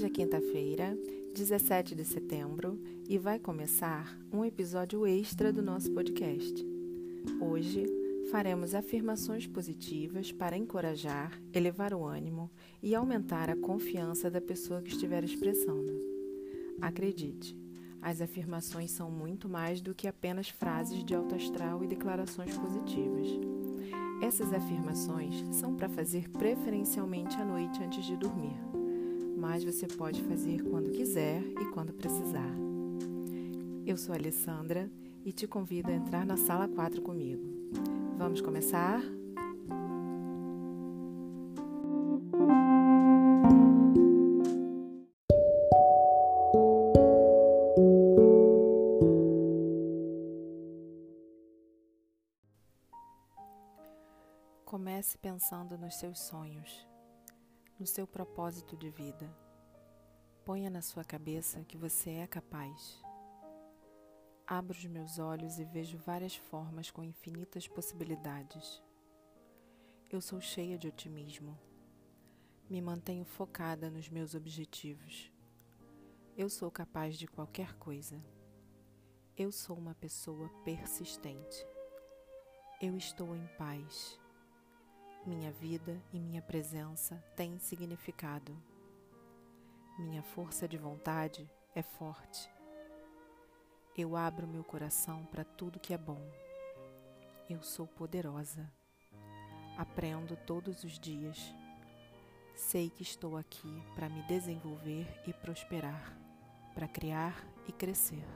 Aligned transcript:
Hoje 0.00 0.06
é 0.06 0.10
quinta-feira, 0.14 0.98
17 1.34 1.94
de 1.94 2.06
setembro, 2.06 2.80
e 3.06 3.18
vai 3.18 3.38
começar 3.38 4.18
um 4.32 4.42
episódio 4.42 5.06
extra 5.06 5.52
do 5.52 5.60
nosso 5.60 5.92
podcast. 5.92 6.66
Hoje 7.38 7.84
faremos 8.30 8.74
afirmações 8.74 9.46
positivas 9.46 10.32
para 10.32 10.56
encorajar, 10.56 11.38
elevar 11.52 11.92
o 11.92 12.06
ânimo 12.06 12.50
e 12.82 12.94
aumentar 12.94 13.50
a 13.50 13.56
confiança 13.56 14.30
da 14.30 14.40
pessoa 14.40 14.80
que 14.80 14.88
estiver 14.88 15.22
expressando. 15.22 15.92
Acredite, 16.80 17.54
as 18.00 18.22
afirmações 18.22 18.92
são 18.92 19.10
muito 19.10 19.50
mais 19.50 19.82
do 19.82 19.94
que 19.94 20.08
apenas 20.08 20.48
frases 20.48 21.04
de 21.04 21.14
alto 21.14 21.34
astral 21.34 21.84
e 21.84 21.86
declarações 21.86 22.56
positivas. 22.56 23.28
Essas 24.22 24.50
afirmações 24.54 25.44
são 25.54 25.74
para 25.76 25.90
fazer 25.90 26.30
preferencialmente 26.30 27.36
à 27.36 27.44
noite 27.44 27.82
antes 27.82 28.06
de 28.06 28.16
dormir 28.16 28.79
mas 29.40 29.64
você 29.64 29.86
pode 29.86 30.22
fazer 30.22 30.62
quando 30.64 30.90
quiser 30.90 31.42
e 31.42 31.64
quando 31.72 31.94
precisar. 31.94 32.54
Eu 33.86 33.96
sou 33.96 34.14
Alessandra 34.14 34.90
e 35.24 35.32
te 35.32 35.46
convido 35.46 35.90
a 35.90 35.94
entrar 35.94 36.26
na 36.26 36.36
sala 36.36 36.68
4 36.68 37.00
comigo. 37.00 37.42
Vamos 38.18 38.42
começar? 38.42 39.00
Comece 54.66 55.16
pensando 55.18 55.78
nos 55.78 55.98
seus 55.98 56.20
sonhos 56.20 56.89
no 57.80 57.86
seu 57.86 58.06
propósito 58.06 58.76
de 58.76 58.90
vida. 58.90 59.34
Ponha 60.44 60.68
na 60.68 60.82
sua 60.82 61.02
cabeça 61.02 61.64
que 61.64 61.78
você 61.78 62.10
é 62.10 62.26
capaz. 62.26 63.02
Abro 64.46 64.76
os 64.76 64.84
meus 64.84 65.18
olhos 65.18 65.58
e 65.58 65.64
vejo 65.64 65.96
várias 65.96 66.36
formas 66.36 66.90
com 66.90 67.02
infinitas 67.02 67.66
possibilidades. 67.66 68.82
Eu 70.10 70.20
sou 70.20 70.42
cheia 70.42 70.76
de 70.76 70.88
otimismo. 70.88 71.58
Me 72.68 72.82
mantenho 72.82 73.24
focada 73.24 73.88
nos 73.88 74.10
meus 74.10 74.34
objetivos. 74.34 75.32
Eu 76.36 76.50
sou 76.50 76.70
capaz 76.70 77.16
de 77.16 77.26
qualquer 77.26 77.74
coisa. 77.76 78.22
Eu 79.34 79.50
sou 79.50 79.78
uma 79.78 79.94
pessoa 79.94 80.50
persistente. 80.64 81.66
Eu 82.78 82.94
estou 82.94 83.34
em 83.34 83.46
paz. 83.56 84.19
Minha 85.26 85.52
vida 85.52 86.00
e 86.14 86.18
minha 86.18 86.40
presença 86.40 87.22
têm 87.36 87.58
significado. 87.58 88.56
Minha 89.98 90.22
força 90.22 90.66
de 90.66 90.78
vontade 90.78 91.46
é 91.74 91.82
forte. 91.82 92.50
Eu 93.94 94.16
abro 94.16 94.46
meu 94.46 94.64
coração 94.64 95.26
para 95.26 95.44
tudo 95.44 95.78
que 95.78 95.92
é 95.92 95.98
bom. 95.98 96.26
Eu 97.50 97.62
sou 97.62 97.86
poderosa. 97.86 98.66
Aprendo 99.76 100.36
todos 100.46 100.84
os 100.84 100.98
dias. 100.98 101.54
Sei 102.54 102.88
que 102.88 103.02
estou 103.02 103.36
aqui 103.36 103.82
para 103.94 104.08
me 104.08 104.22
desenvolver 104.22 105.06
e 105.26 105.34
prosperar, 105.34 106.16
para 106.74 106.88
criar 106.88 107.46
e 107.68 107.72
crescer. 107.72 108.26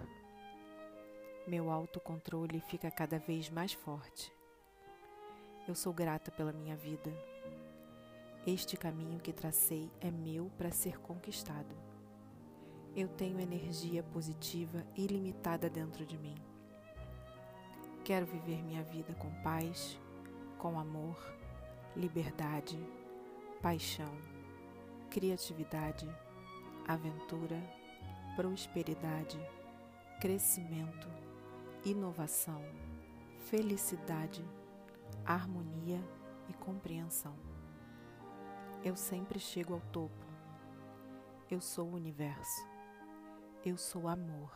Meu 1.49 1.71
autocontrole 1.71 2.61
fica 2.61 2.91
cada 2.91 3.19
vez 3.19 3.49
mais 3.49 3.73
forte. 3.73 4.31
Eu 5.67 5.75
sou 5.75 5.95
grata 5.95 6.31
pela 6.31 6.53
minha 6.53 6.77
vida. 6.77 7.11
Este 8.47 8.77
caminho 8.77 9.19
que 9.19 9.33
tracei 9.33 9.91
é 9.99 10.11
meu 10.11 10.51
para 10.59 10.71
ser 10.71 11.01
conquistado. 11.01 11.75
Eu 12.95 13.09
tenho 13.09 13.41
energia 13.41 14.03
positiva 14.03 14.85
ilimitada 14.95 15.71
dentro 15.71 16.05
de 16.05 16.19
mim. 16.19 16.35
Quero 18.05 18.27
viver 18.27 18.63
minha 18.63 18.83
vida 18.83 19.15
com 19.15 19.31
paz, 19.43 19.99
com 20.59 20.79
amor, 20.79 21.17
liberdade, 21.97 22.79
paixão, 23.63 24.15
criatividade, 25.09 26.07
aventura, 26.87 27.59
prosperidade, 28.37 29.41
crescimento, 30.21 31.09
inovação, 31.87 32.63
felicidade 33.47 34.45
harmonia 35.25 36.03
e 36.49 36.53
compreensão. 36.55 37.37
Eu 38.83 38.97
sempre 38.97 39.39
chego 39.39 39.75
ao 39.75 39.81
topo. 39.81 40.27
Eu 41.51 41.61
sou 41.61 41.89
o 41.89 41.95
universo. 41.95 42.69
Eu 43.65 43.77
sou 43.77 44.09
amor. 44.09 44.53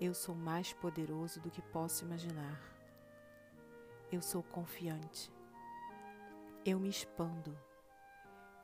Eu 0.00 0.14
sou 0.14 0.34
mais 0.34 0.72
poderoso 0.72 1.40
do 1.40 1.50
que 1.50 1.62
posso 1.62 2.04
imaginar. 2.04 2.60
Eu 4.10 4.22
sou 4.22 4.42
confiante. 4.42 5.32
Eu 6.64 6.80
me 6.80 6.88
expando. 6.88 7.56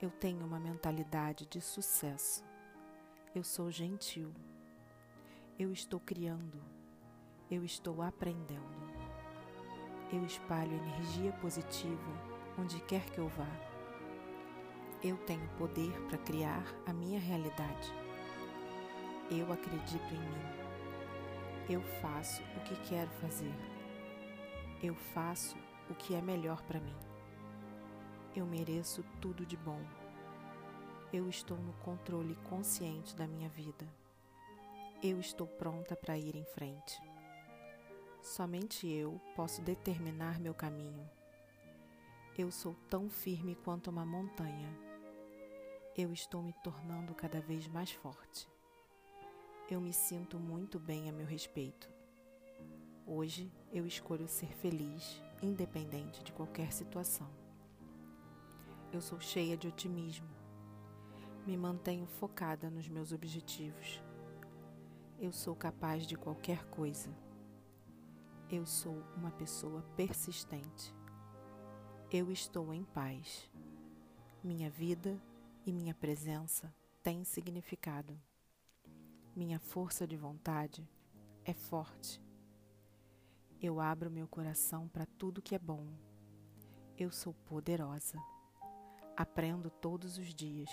Eu 0.01 0.11
tenho 0.11 0.45
uma 0.45 0.59
mentalidade 0.59 1.47
de 1.47 1.61
sucesso. 1.61 2.45
Eu 3.35 3.43
sou 3.43 3.71
gentil. 3.71 4.33
Eu 5.59 5.73
estou 5.73 6.01
criando. 6.01 6.63
Eu 7.51 7.65
estou 7.65 8.03
aprendendo. 8.03 8.84
Eu 10.13 10.25
espalho 10.25 10.73
energia 10.73 11.33
positiva 11.33 12.35
onde 12.59 12.81
quer 12.83 13.05
que 13.07 13.19
eu 13.19 13.29
vá. 13.29 13.49
Eu 15.03 15.17
tenho 15.19 15.47
poder 15.59 15.93
para 16.09 16.19
criar 16.19 16.65
a 16.87 16.93
minha 16.93 17.19
realidade. 17.19 17.93
Eu 19.31 19.53
acredito 19.53 20.15
em 20.15 20.19
mim. 20.19 20.65
Eu 21.69 21.83
faço 22.01 22.43
o 22.57 22.61
que 22.61 22.77
quero 22.89 23.11
fazer. 23.13 23.55
Eu 24.83 24.95
faço 24.95 25.57
o 25.91 25.95
que 25.95 26.15
é 26.15 26.21
melhor 26.21 26.63
para 26.63 26.81
mim. 26.81 26.97
Eu 28.37 28.47
mereço 28.47 29.05
tudo 29.21 29.47
de 29.47 29.57
bom. 29.57 29.81
Eu 31.13 31.29
estou 31.29 31.57
no 31.57 31.73
controle 31.75 32.37
consciente 32.49 33.15
da 33.17 33.27
minha 33.27 33.49
vida. 33.49 33.87
Eu 35.03 35.19
estou 35.21 35.47
pronta 35.47 35.95
para 35.97 36.19
ir 36.19 36.35
em 36.35 36.45
frente. 36.45 37.01
Somente 38.25 38.89
eu 38.89 39.21
posso 39.37 39.61
determinar 39.61 40.41
meu 40.41 40.55
caminho. 40.55 41.07
Eu 42.37 42.51
sou 42.51 42.75
tão 42.89 43.11
firme 43.11 43.55
quanto 43.55 43.91
uma 43.91 44.05
montanha. 44.05 44.75
Eu 45.95 46.11
estou 46.11 46.43
me 46.43 46.55
tornando 46.65 47.15
cada 47.15 47.39
vez 47.43 47.69
mais 47.69 47.93
forte. 47.93 48.49
Eu 49.71 49.79
me 49.79 49.93
sinto 49.93 50.41
muito 50.41 50.81
bem 50.81 51.11
a 51.11 51.13
meu 51.13 51.27
respeito. 51.27 51.87
Hoje 53.07 53.53
eu 53.71 53.87
escolho 53.87 54.27
ser 54.27 54.55
feliz, 54.55 55.23
independente 55.43 56.25
de 56.25 56.33
qualquer 56.33 56.73
situação. 56.73 57.29
Eu 58.91 59.03
sou 59.03 59.21
cheia 59.21 59.55
de 59.55 59.69
otimismo. 59.69 60.31
Me 61.47 61.59
mantenho 61.59 62.07
focada 62.07 62.71
nos 62.71 62.89
meus 62.89 63.13
objetivos. 63.13 64.03
Eu 65.21 65.31
sou 65.31 65.55
capaz 65.55 66.07
de 66.07 66.17
qualquer 66.17 66.65
coisa. 66.71 67.15
Eu 68.51 68.67
sou 68.67 69.03
uma 69.17 69.31
pessoa 69.31 69.83
persistente. 69.97 70.95
Eu 72.11 72.31
estou 72.31 72.75
em 72.75 72.85
paz. 72.85 73.51
Minha 74.43 74.69
vida 74.69 75.19
e 75.65 75.73
minha 75.73 75.95
presença 75.95 76.73
têm 77.03 77.25
significado. 77.25 78.21
Minha 79.35 79.59
força 79.59 80.07
de 80.07 80.15
vontade 80.15 80.87
é 81.43 81.55
forte. 81.55 82.23
Eu 83.61 83.81
abro 83.81 84.11
meu 84.11 84.29
coração 84.29 84.89
para 84.89 85.07
tudo 85.07 85.43
que 85.43 85.55
é 85.55 85.59
bom. 85.59 85.87
Eu 86.99 87.11
sou 87.11 87.33
poderosa. 87.47 88.19
Aprendo 89.17 89.71
todos 89.71 90.19
os 90.19 90.35
dias. 90.35 90.71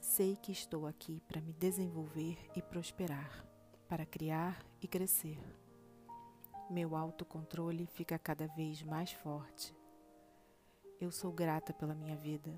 Sei 0.00 0.36
que 0.36 0.52
estou 0.52 0.86
aqui 0.86 1.20
para 1.26 1.40
me 1.40 1.52
desenvolver 1.52 2.38
e 2.54 2.62
prosperar, 2.62 3.44
para 3.88 4.06
criar 4.06 4.64
e 4.80 4.86
crescer. 4.86 5.59
Meu 6.70 6.94
autocontrole 6.94 7.84
fica 7.84 8.16
cada 8.16 8.46
vez 8.46 8.80
mais 8.80 9.10
forte. 9.10 9.76
Eu 11.00 11.10
sou 11.10 11.32
grata 11.32 11.72
pela 11.72 11.96
minha 11.96 12.14
vida. 12.14 12.56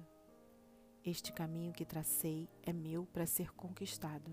Este 1.03 1.33
caminho 1.33 1.73
que 1.73 1.83
tracei 1.83 2.47
é 2.63 2.75
meu 2.75 3.07
para 3.07 3.25
ser 3.25 3.55
conquistado. 3.55 4.31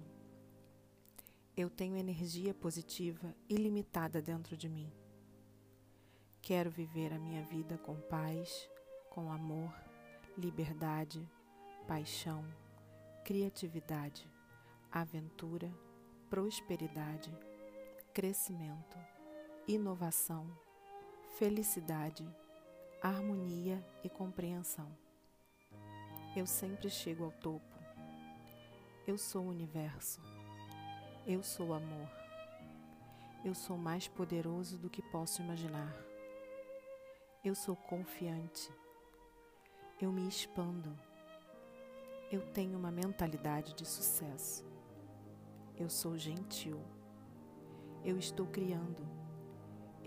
Eu 1.56 1.70
tenho 1.70 1.96
energia 1.96 2.54
positiva 2.54 3.34
ilimitada 3.48 4.22
dentro 4.22 4.58
de 4.58 4.68
mim. 4.68 4.92
Quero 6.42 6.70
viver 6.70 7.14
a 7.14 7.20
minha 7.20 7.44
vida 7.44 7.78
com 7.78 7.96
paz, 8.02 8.70
com 9.10 9.32
amor, 9.32 9.74
liberdade, 10.38 11.26
paixão, 11.88 12.44
criatividade, 13.24 14.30
aventura, 14.92 15.72
prosperidade, 16.30 17.32
crescimento 18.14 19.19
inovação, 19.70 20.50
felicidade, 21.38 22.28
harmonia 23.00 23.86
e 24.04 24.10
compreensão. 24.10 24.92
Eu 26.36 26.48
sempre 26.48 26.90
chego 26.90 27.26
ao 27.26 27.32
topo. 27.32 27.78
Eu 29.06 29.16
sou 29.16 29.44
o 29.44 29.50
universo. 29.50 30.20
Eu 31.24 31.44
sou 31.44 31.72
amor. 31.72 32.10
Eu 33.46 33.54
sou 33.54 33.78
mais 33.78 34.08
poderoso 34.08 34.76
do 34.76 34.90
que 34.90 35.04
posso 35.04 35.44
imaginar. 35.44 35.96
Eu 37.46 37.54
sou 37.54 37.76
confiante. 37.76 38.74
Eu 40.02 40.12
me 40.12 40.28
expando. 40.28 40.98
Eu 42.32 42.42
tenho 42.54 42.76
uma 42.76 42.90
mentalidade 42.90 43.76
de 43.76 43.86
sucesso. 43.86 44.66
Eu 45.78 45.92
sou 45.92 46.18
gentil. 46.18 46.82
Eu 48.04 48.18
estou 48.18 48.48
criando. 48.48 49.29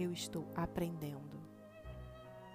Eu 0.03 0.13
estou 0.13 0.45
aprendendo. 0.57 1.41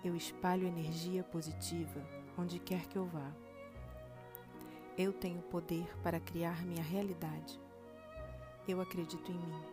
Eu 0.03 0.17
espalho 0.17 0.67
energia 0.67 1.23
positiva 1.23 2.05
onde 2.37 2.59
quer 2.59 2.85
que 2.87 2.97
eu 2.97 3.05
vá. 3.05 3.31
Eu 4.97 5.13
tenho 5.13 5.41
poder 5.43 5.87
para 6.03 6.19
criar 6.19 6.65
minha 6.65 6.83
realidade. 6.83 7.57
Eu 8.67 8.81
acredito 8.81 9.31
em 9.31 9.39
mim. 9.39 9.63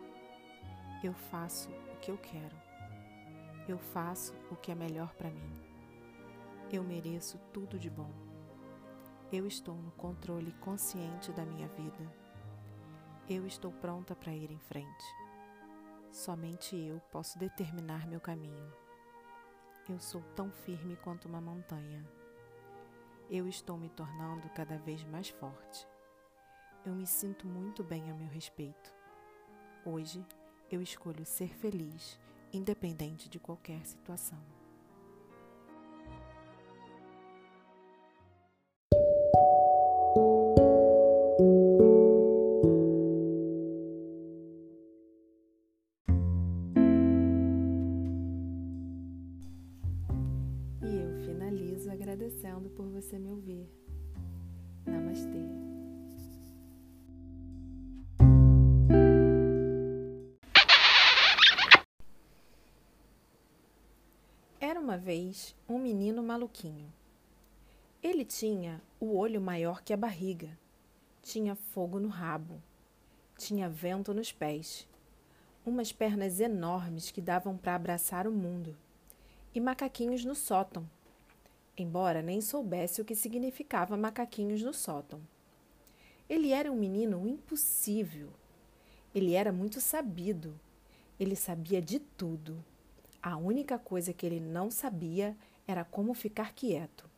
Eu 1.03 1.13
faço 1.13 1.69
o 1.69 1.99
que 1.99 2.09
eu 2.09 2.17
quero. 2.17 2.55
Eu 3.67 3.77
faço 3.77 4.33
o 4.49 4.55
que 4.55 4.71
é 4.71 4.75
melhor 4.75 5.13
para 5.15 5.29
mim. 5.29 5.51
Eu 6.71 6.81
mereço 6.81 7.37
tudo 7.51 7.77
de 7.77 7.89
bom. 7.89 8.13
Eu 9.33 9.45
estou 9.45 9.75
no 9.75 9.91
controle 9.91 10.53
consciente 10.61 11.29
da 11.33 11.45
minha 11.45 11.67
vida. 11.67 12.09
Eu 13.27 13.45
estou 13.45 13.73
pronta 13.73 14.15
para 14.15 14.33
ir 14.33 14.49
em 14.49 14.59
frente. 14.59 15.24
Somente 16.25 16.75
eu 16.75 16.99
posso 17.11 17.37
determinar 17.37 18.07
meu 18.07 18.19
caminho. 18.19 18.73
Eu 19.87 19.99
sou 19.99 20.23
tão 20.35 20.49
firme 20.49 20.95
quanto 20.95 21.27
uma 21.27 21.39
montanha 21.39 22.03
eu 23.29 23.47
estou 23.47 23.77
me 23.77 23.89
tornando 23.89 24.49
cada 24.49 24.75
vez 24.79 25.03
mais 25.03 25.29
forte. 25.29 25.87
Eu 26.83 26.95
me 26.95 27.05
sinto 27.05 27.45
muito 27.45 27.83
bem 27.83 28.09
a 28.09 28.13
meu 28.15 28.27
respeito. 28.27 28.91
Hoje 29.85 30.25
eu 30.71 30.81
escolho 30.81 31.23
ser 31.23 31.49
feliz, 31.49 32.19
independente 32.51 33.29
de 33.29 33.39
qualquer 33.39 33.85
situação. 33.85 34.54
Você 53.15 53.19
me 53.19 53.29
ouvir. 53.29 53.69
Namastê. 54.85 55.39
Era 64.59 64.79
uma 64.79 64.97
vez 64.97 65.55
um 65.67 65.79
menino 65.79 66.21
maluquinho. 66.21 66.91
Ele 68.03 68.25
tinha 68.25 68.81
o 68.99 69.15
olho 69.15 69.41
maior 69.41 69.81
que 69.81 69.93
a 69.93 69.97
barriga, 69.97 70.57
tinha 71.21 71.55
fogo 71.55 71.99
no 71.99 72.09
rabo, 72.09 72.61
tinha 73.37 73.69
vento 73.69 74.13
nos 74.13 74.31
pés, 74.31 74.87
umas 75.65 75.91
pernas 75.91 76.39
enormes 76.39 77.09
que 77.09 77.21
davam 77.21 77.57
para 77.57 77.75
abraçar 77.75 78.27
o 78.27 78.31
mundo 78.31 78.77
e 79.53 79.59
macaquinhos 79.59 80.23
no 80.23 80.35
sótão 80.35 80.87
embora 81.77 82.21
nem 82.21 82.41
soubesse 82.41 83.01
o 83.01 83.05
que 83.05 83.15
significava 83.15 83.97
macaquinhos 83.97 84.61
no 84.61 84.73
sótão. 84.73 85.21
Ele 86.29 86.51
era 86.51 86.71
um 86.71 86.75
menino 86.75 87.27
impossível. 87.27 88.29
Ele 89.13 89.33
era 89.33 89.51
muito 89.51 89.79
sabido. 89.79 90.59
Ele 91.19 91.35
sabia 91.35 91.81
de 91.81 91.99
tudo. 91.99 92.63
A 93.21 93.37
única 93.37 93.77
coisa 93.77 94.13
que 94.13 94.25
ele 94.25 94.39
não 94.39 94.71
sabia 94.71 95.35
era 95.67 95.83
como 95.83 96.13
ficar 96.13 96.53
quieto. 96.53 97.09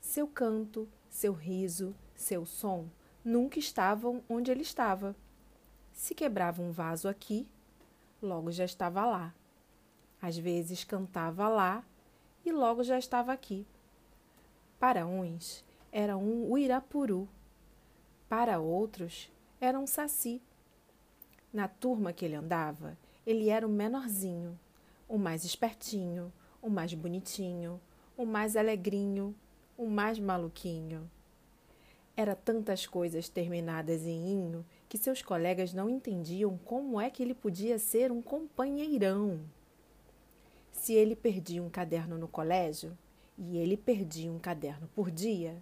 Seu 0.00 0.26
canto, 0.26 0.88
seu 1.08 1.32
riso, 1.32 1.94
seu 2.14 2.44
som 2.44 2.88
nunca 3.24 3.58
estavam 3.58 4.22
onde 4.28 4.50
ele 4.50 4.62
estava. 4.62 5.16
Se 5.92 6.14
quebrava 6.14 6.62
um 6.62 6.70
vaso 6.70 7.08
aqui, 7.08 7.48
logo 8.22 8.52
já 8.52 8.64
estava 8.64 9.04
lá. 9.04 9.34
Às 10.22 10.38
vezes 10.38 10.84
cantava 10.84 11.48
lá 11.48 11.84
e 12.46 12.52
logo 12.52 12.82
já 12.82 12.98
estava 12.98 13.32
aqui. 13.32 13.66
Para 14.78 15.06
uns, 15.06 15.64
era 15.90 16.16
um 16.16 16.50
uirapuru. 16.50 17.28
Para 18.28 18.60
outros, 18.60 19.30
era 19.60 19.78
um 19.78 19.86
saci. 19.86 20.40
Na 21.52 21.66
turma 21.66 22.12
que 22.12 22.24
ele 22.24 22.34
andava, 22.34 22.96
ele 23.26 23.48
era 23.48 23.66
o 23.66 23.70
menorzinho, 23.70 24.58
o 25.08 25.18
mais 25.18 25.44
espertinho, 25.44 26.32
o 26.62 26.70
mais 26.70 26.94
bonitinho, 26.94 27.80
o 28.16 28.24
mais 28.24 28.56
alegrinho, 28.56 29.34
o 29.76 29.86
mais 29.86 30.18
maluquinho. 30.18 31.10
Era 32.16 32.34
tantas 32.34 32.86
coisas 32.86 33.28
terminadas 33.28 34.06
em 34.06 34.32
inho 34.32 34.64
que 34.88 34.96
seus 34.96 35.20
colegas 35.20 35.72
não 35.72 35.90
entendiam 35.90 36.58
como 36.64 37.00
é 37.00 37.10
que 37.10 37.22
ele 37.22 37.34
podia 37.34 37.78
ser 37.78 38.12
um 38.12 38.22
companheirão. 38.22 39.40
Se 40.86 40.94
ele 40.94 41.16
perdia 41.16 41.60
um 41.60 41.68
caderno 41.68 42.16
no 42.16 42.28
colégio, 42.28 42.96
e 43.36 43.58
ele 43.58 43.76
perdia 43.76 44.30
um 44.30 44.38
caderno 44.38 44.88
por 44.94 45.10
dia, 45.10 45.60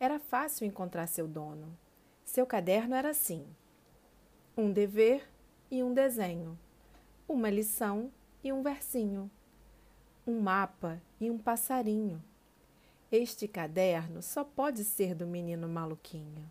era 0.00 0.18
fácil 0.18 0.66
encontrar 0.66 1.06
seu 1.06 1.28
dono. 1.28 1.78
Seu 2.24 2.44
caderno 2.44 2.96
era 2.96 3.10
assim: 3.10 3.46
um 4.56 4.72
dever 4.72 5.30
e 5.70 5.80
um 5.80 5.94
desenho, 5.94 6.58
uma 7.28 7.48
lição 7.48 8.10
e 8.42 8.52
um 8.52 8.64
versinho, 8.64 9.30
um 10.26 10.40
mapa 10.40 11.00
e 11.20 11.30
um 11.30 11.38
passarinho. 11.38 12.20
Este 13.12 13.46
caderno 13.46 14.20
só 14.22 14.42
pode 14.42 14.82
ser 14.82 15.14
do 15.14 15.24
menino 15.24 15.68
maluquinho. 15.68 16.50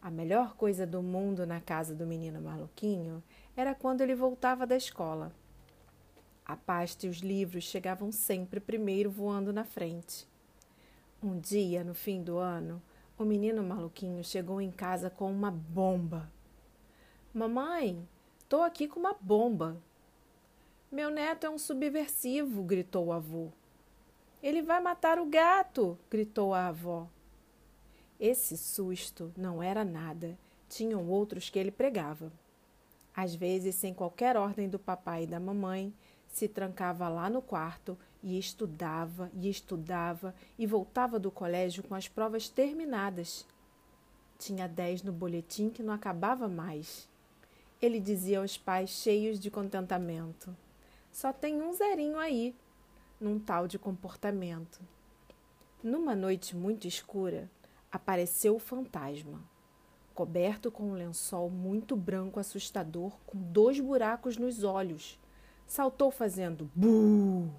A 0.00 0.12
melhor 0.12 0.54
coisa 0.54 0.86
do 0.86 1.02
mundo 1.02 1.44
na 1.44 1.60
casa 1.60 1.92
do 1.92 2.06
menino 2.06 2.40
maluquinho 2.40 3.20
era 3.56 3.74
quando 3.74 4.02
ele 4.02 4.14
voltava 4.14 4.64
da 4.64 4.76
escola. 4.76 5.32
A 6.46 6.54
pasta 6.54 7.06
e 7.06 7.08
os 7.08 7.16
livros 7.16 7.64
chegavam 7.64 8.12
sempre 8.12 8.60
primeiro 8.60 9.10
voando 9.10 9.52
na 9.52 9.64
frente. 9.64 10.28
Um 11.20 11.40
dia, 11.40 11.82
no 11.82 11.92
fim 11.92 12.22
do 12.22 12.38
ano, 12.38 12.80
o 13.18 13.24
menino 13.24 13.64
maluquinho 13.64 14.22
chegou 14.22 14.60
em 14.60 14.70
casa 14.70 15.10
com 15.10 15.28
uma 15.28 15.50
bomba. 15.50 16.30
Mamãe, 17.34 18.06
tô 18.48 18.62
aqui 18.62 18.86
com 18.86 19.00
uma 19.00 19.12
bomba. 19.12 19.76
Meu 20.92 21.10
neto 21.10 21.46
é 21.46 21.50
um 21.50 21.58
subversivo, 21.58 22.62
gritou 22.62 23.06
o 23.06 23.12
avô. 23.12 23.50
Ele 24.40 24.62
vai 24.62 24.80
matar 24.80 25.18
o 25.18 25.26
gato, 25.26 25.98
gritou 26.08 26.54
a 26.54 26.68
avó. 26.68 27.08
Esse 28.20 28.56
susto 28.56 29.32
não 29.36 29.60
era 29.60 29.84
nada. 29.84 30.38
Tinham 30.68 31.08
outros 31.08 31.50
que 31.50 31.58
ele 31.58 31.72
pregava. 31.72 32.32
Às 33.14 33.34
vezes, 33.34 33.74
sem 33.74 33.92
qualquer 33.92 34.36
ordem 34.36 34.68
do 34.68 34.78
papai 34.78 35.24
e 35.24 35.26
da 35.26 35.40
mamãe, 35.40 35.92
se 36.36 36.48
trancava 36.48 37.08
lá 37.08 37.30
no 37.30 37.40
quarto 37.40 37.96
e 38.22 38.38
estudava 38.38 39.30
e 39.32 39.48
estudava 39.48 40.34
e 40.58 40.66
voltava 40.66 41.18
do 41.18 41.30
colégio 41.30 41.82
com 41.82 41.94
as 41.94 42.08
provas 42.08 42.46
terminadas. 42.46 43.46
Tinha 44.38 44.68
dez 44.68 45.02
no 45.02 45.12
boletim 45.12 45.70
que 45.70 45.82
não 45.82 45.94
acabava 45.94 46.46
mais. 46.46 47.08
Ele 47.80 47.98
dizia 47.98 48.40
aos 48.40 48.58
pais 48.58 48.90
cheios 48.90 49.40
de 49.40 49.50
contentamento: 49.50 50.54
Só 51.10 51.32
tem 51.32 51.62
um 51.62 51.72
zerinho 51.72 52.18
aí, 52.18 52.54
num 53.18 53.38
tal 53.38 53.66
de 53.66 53.78
comportamento. 53.78 54.78
Numa 55.82 56.14
noite 56.14 56.54
muito 56.54 56.86
escura, 56.86 57.50
apareceu 57.90 58.56
o 58.56 58.60
fantasma, 58.60 59.42
coberto 60.14 60.70
com 60.70 60.90
um 60.90 60.94
lençol 60.94 61.48
muito 61.48 61.96
branco 61.96 62.38
assustador, 62.38 63.16
com 63.24 63.38
dois 63.38 63.80
buracos 63.80 64.36
nos 64.36 64.64
olhos 64.64 65.18
saltou 65.66 66.10
fazendo 66.10 66.70
bu 66.74 67.50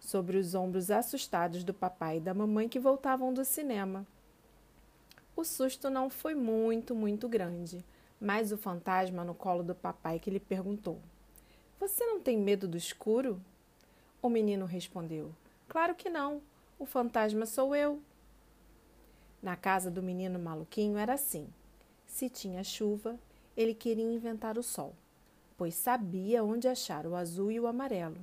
sobre 0.00 0.36
os 0.36 0.54
ombros 0.54 0.90
assustados 0.90 1.62
do 1.62 1.72
papai 1.72 2.16
e 2.16 2.20
da 2.20 2.34
mamãe 2.34 2.68
que 2.68 2.78
voltavam 2.78 3.32
do 3.32 3.44
cinema. 3.44 4.06
O 5.36 5.44
susto 5.44 5.88
não 5.88 6.10
foi 6.10 6.34
muito, 6.34 6.94
muito 6.94 7.28
grande, 7.28 7.84
mas 8.20 8.50
o 8.50 8.58
fantasma 8.58 9.22
no 9.24 9.34
colo 9.34 9.62
do 9.62 9.74
papai 9.74 10.18
que 10.18 10.30
lhe 10.30 10.40
perguntou: 10.40 10.98
Você 11.78 12.04
não 12.04 12.20
tem 12.20 12.36
medo 12.36 12.66
do 12.66 12.76
escuro? 12.76 13.40
O 14.20 14.28
menino 14.28 14.66
respondeu: 14.66 15.32
Claro 15.68 15.94
que 15.94 16.10
não. 16.10 16.42
O 16.78 16.86
fantasma 16.86 17.46
sou 17.46 17.74
eu. 17.74 18.00
Na 19.42 19.56
casa 19.56 19.90
do 19.90 20.02
menino 20.02 20.38
maluquinho 20.38 20.98
era 20.98 21.14
assim: 21.14 21.46
se 22.06 22.28
tinha 22.28 22.64
chuva, 22.64 23.18
ele 23.56 23.74
queria 23.74 24.04
inventar 24.04 24.58
o 24.58 24.62
sol 24.62 24.94
pois 25.58 25.74
sabia 25.74 26.42
onde 26.42 26.68
achar 26.68 27.04
o 27.06 27.16
azul 27.16 27.50
e 27.50 27.60
o 27.60 27.66
amarelo. 27.66 28.16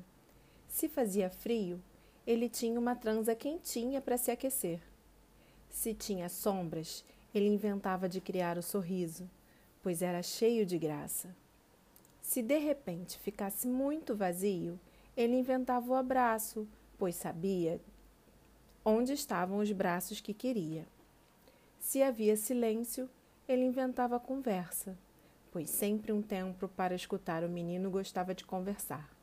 Se 0.69 0.87
fazia 0.87 1.29
frio, 1.29 1.79
ele 2.25 2.49
tinha 2.49 2.79
uma 2.79 2.95
trança 2.95 3.35
quentinha 3.35 4.01
para 4.01 4.17
se 4.17 4.31
aquecer. 4.31 4.79
Se 5.69 5.93
tinha 5.93 6.29
sombras, 6.29 7.03
ele 7.33 7.47
inventava 7.47 8.07
de 8.07 8.21
criar 8.21 8.57
o 8.57 8.63
sorriso, 8.63 9.29
pois 9.83 10.01
era 10.01 10.23
cheio 10.23 10.65
de 10.65 10.79
graça. 10.79 11.35
Se 12.21 12.41
de 12.41 12.57
repente 12.57 13.19
ficasse 13.19 13.67
muito 13.67 14.15
vazio, 14.15 14.79
ele 15.15 15.37
inventava 15.37 15.91
o 15.91 15.95
abraço, 15.95 16.65
pois 16.97 17.15
sabia 17.15 17.79
onde 18.83 19.13
estavam 19.13 19.57
os 19.59 19.71
braços 19.71 20.21
que 20.21 20.33
queria. 20.33 20.87
Se 21.79 22.01
havia 22.01 22.37
silêncio, 22.37 23.09
ele 23.47 23.63
inventava 23.63 24.19
conversa, 24.19 24.97
pois 25.55 25.69
sempre 25.69 26.11
um 26.11 26.21
tempo 26.21 26.67
para 26.67 26.93
escutar 26.93 27.41
o 27.41 27.47
menino 27.47 27.89
gostava 27.89 28.35
de 28.35 28.43
conversar. 28.43 29.14